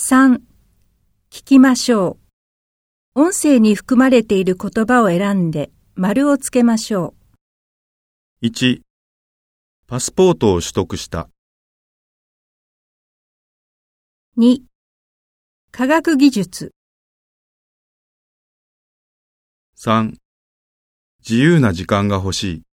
[0.00, 0.42] 3.
[1.28, 2.20] 聞きましょ
[3.16, 3.20] う。
[3.20, 7.14] 音声に含まれている言葉を選んで丸をつけましょ
[8.40, 8.82] う1、
[9.88, 11.28] パスポートを取得した。
[14.36, 14.60] 二。
[14.60, 14.62] 2.
[15.72, 16.72] 科学技術。
[19.76, 20.14] 3、
[21.28, 22.67] 自由な時間が欲しい。